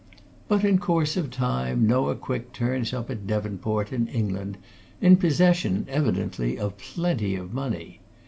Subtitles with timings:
[0.47, 4.57] But in course of time Noah Quick turns up at Devonport in England,
[4.99, 7.99] in possession, evidently, of plenty of money.